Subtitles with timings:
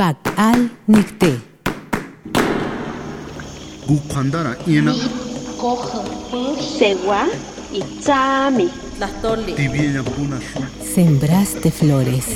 [0.00, 1.28] Pak al nikte.
[3.86, 4.94] gu khandara ina
[5.60, 6.00] cojo
[6.78, 7.22] segua
[7.72, 7.82] y
[10.16, 10.60] kuna shu.
[10.94, 12.26] Sembraste flores.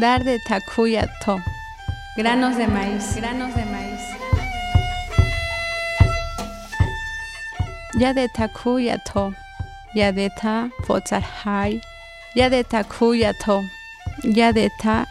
[0.00, 1.38] Dar de takuya to.
[2.16, 3.14] Granos de maíz.
[3.14, 4.00] Granos de maíz.
[7.98, 9.34] Ya de takuya to.
[9.94, 11.82] Ya de ta fotzarhai.
[12.34, 13.62] Ya de takuya to.
[14.24, 15.04] Ya de ta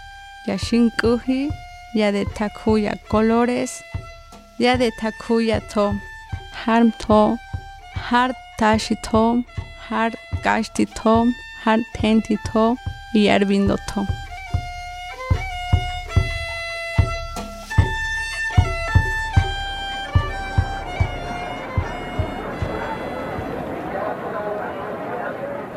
[0.48, 1.52] yashinkuhi.
[1.93, 3.84] Ya de takuya colores.
[4.57, 5.93] Ya de takuya to.
[6.54, 7.38] Harm to.
[7.93, 9.43] Har tashi to.
[9.88, 10.09] Har
[10.43, 11.32] kashti to.
[11.63, 12.76] Har tenti to.
[13.13, 14.07] Y arvindo to.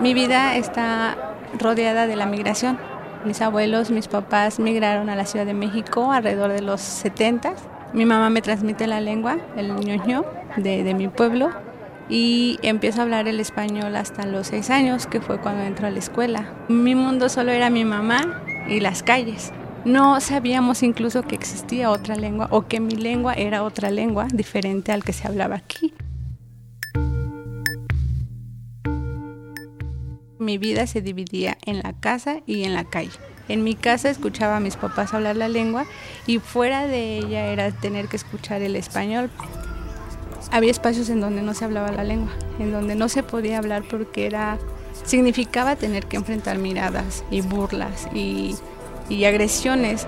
[0.05, 1.17] Mi vida está
[1.59, 2.79] rodeada de la migración.
[3.25, 7.55] Mis abuelos, mis papás migraron a la Ciudad de México alrededor de los 70.
[7.95, 10.27] Mi mamá me transmite la lengua, el ñoño,
[10.59, 11.53] de, de mi pueblo.
[12.11, 15.91] Y empiezo a hablar el español hasta los seis años, que fue cuando entro a
[15.91, 16.53] la escuela.
[16.69, 19.55] Mi mundo solo era mi mamá y las calles.
[19.87, 24.93] No sabíamos incluso que existía otra lengua o que mi lengua era otra lengua diferente
[24.93, 25.94] al que se hablaba aquí.
[30.45, 33.19] Mi vida se dividía en la casa y en la calle.
[33.49, 35.87] En mi casa escuchaba a mis papás hablar la lengua
[36.27, 39.31] y fuera de ella era tener que escuchar el español.
[40.51, 43.85] Había espacios en donde no se hablaba la lengua, en donde no se podía hablar
[43.89, 44.59] porque era
[45.03, 48.55] significaba tener que enfrentar miradas y burlas y,
[49.09, 50.07] y agresiones.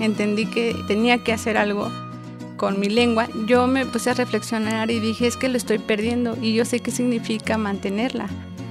[0.00, 1.90] Entendí que tenía que hacer algo
[2.58, 6.36] con mi lengua, yo me puse a reflexionar y dije, es que lo estoy perdiendo
[6.42, 8.28] y yo sé qué significa mantenerla.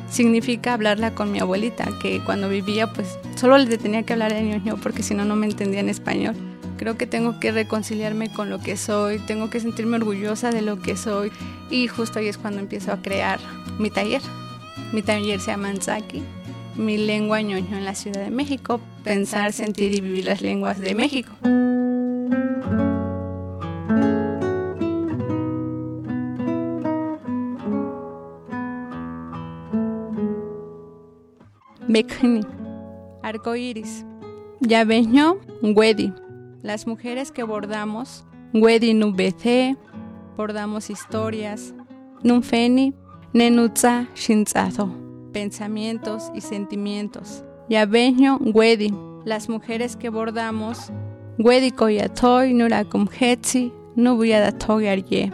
[0.09, 4.49] Significa hablarla con mi abuelita, que cuando vivía pues solo le tenía que hablar en
[4.49, 6.35] ñoño porque si no no me entendía en español.
[6.77, 10.79] Creo que tengo que reconciliarme con lo que soy, tengo que sentirme orgullosa de lo
[10.79, 11.31] que soy
[11.71, 13.39] y justo ahí es cuando empiezo a crear
[13.79, 14.21] mi taller.
[14.93, 16.21] Mi taller se llama Anzaki,
[16.77, 20.95] mi lengua ñoño en la Ciudad de México, pensar, sentir y vivir las lenguas de
[20.95, 21.31] México.
[31.87, 32.41] Bekni,
[33.23, 34.05] arcoíris.
[34.59, 36.13] Yabeño, Wedi.
[36.61, 39.77] Las mujeres que bordamos, Wedi nubece,
[40.35, 41.73] bordamos historias,
[42.23, 42.93] Nunfeni,
[43.33, 45.06] Nenutza Shinzazo
[45.37, 47.43] pensamientos y sentimientos.
[47.69, 48.91] Yabeño Wedi,
[49.23, 50.91] las mujeres que bordamos,
[51.37, 55.31] Wedi koyatoy nurakum hetzi, nubuyadatogarye.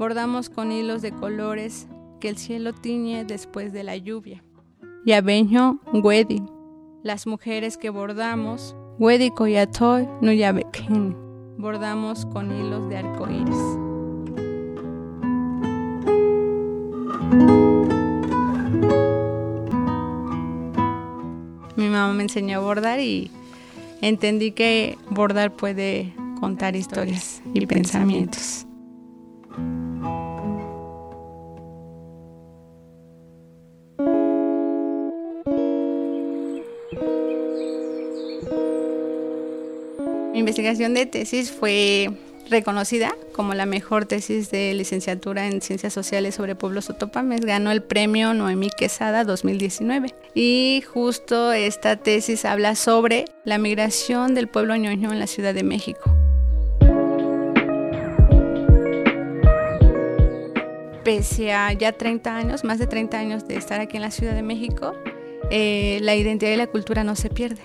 [0.00, 1.86] Bordamos con hilos de colores
[2.18, 4.42] que el cielo tiñe después de la lluvia.
[5.04, 6.42] Yabeño Wedi,
[7.04, 11.14] las mujeres que bordamos, Wedi koyatoy nuyabekin.
[11.56, 13.95] Bordamos con hilos de arcoíris.
[21.76, 23.30] Mi mamá me enseñó a bordar y
[24.00, 28.66] entendí que bordar puede contar historias y pensamientos.
[40.32, 42.10] Mi investigación de tesis fue
[42.50, 47.40] reconocida como la mejor tesis de licenciatura en Ciencias Sociales sobre pueblos otopames.
[47.40, 50.14] Ganó el premio Noemí Quesada 2019.
[50.38, 55.62] Y justo esta tesis habla sobre la migración del pueblo ñoño en la Ciudad de
[55.62, 56.14] México.
[61.02, 64.34] Pese a ya 30 años, más de 30 años de estar aquí en la Ciudad
[64.34, 64.92] de México,
[65.50, 67.62] eh, la identidad y la cultura no se pierde.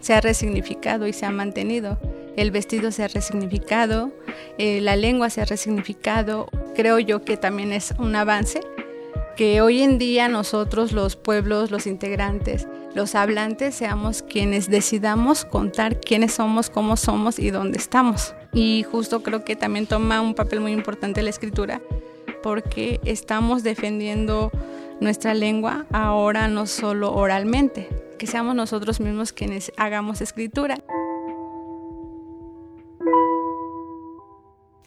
[0.00, 1.98] Se ha resignificado y se ha mantenido
[2.38, 4.12] el vestido se ha resignificado,
[4.58, 6.46] eh, la lengua se ha resignificado.
[6.76, 8.60] Creo yo que también es un avance
[9.38, 16.00] que hoy en día nosotros los pueblos, los integrantes, los hablantes seamos quienes decidamos contar
[16.00, 18.34] quiénes somos, cómo somos y dónde estamos.
[18.52, 21.80] Y justo creo que también toma un papel muy importante la escritura
[22.42, 24.50] porque estamos defendiendo
[25.00, 27.88] nuestra lengua ahora no solo oralmente,
[28.18, 30.80] que seamos nosotros mismos quienes hagamos escritura.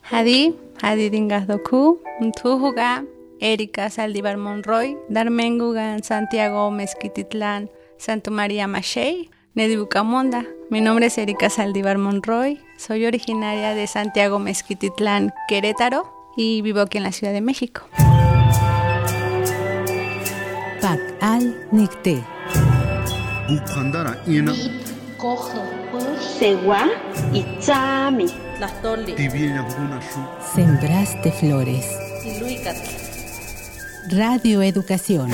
[0.09, 2.01] Hadi, hadi dingas doku,
[3.41, 10.45] Erika Saldívar Monroy, Darmengugan, Santiago Mezquititlán, Santo María Machey, Nedibucamonda.
[10.69, 16.99] Mi nombre es Erika Saldívar Monroy, soy originaria de Santiago Mezquititlán, Querétaro y vivo aquí
[16.99, 17.81] en la Ciudad de México.
[20.79, 22.23] Pak al Nicté.
[30.53, 31.97] Sembraste flores.
[34.09, 35.29] Radio Educación.